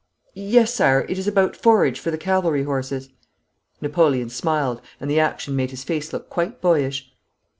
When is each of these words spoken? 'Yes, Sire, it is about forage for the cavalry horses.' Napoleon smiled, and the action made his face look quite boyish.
'Yes, 0.33 0.73
Sire, 0.73 1.05
it 1.09 1.19
is 1.19 1.27
about 1.27 1.55
forage 1.55 1.99
for 1.99 2.09
the 2.09 2.17
cavalry 2.17 2.63
horses.' 2.63 3.09
Napoleon 3.81 4.31
smiled, 4.31 4.81
and 4.99 5.11
the 5.11 5.19
action 5.19 5.55
made 5.55 5.69
his 5.69 5.83
face 5.83 6.11
look 6.11 6.27
quite 6.27 6.59
boyish. 6.59 7.11